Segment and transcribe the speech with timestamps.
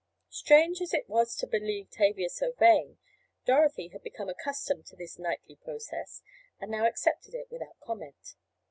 [0.31, 2.97] Strange as it was to believe Tavia so vain,
[3.45, 6.23] Dorothy had become accustomed to this nightly process,
[6.59, 8.33] and now accepted it without comment.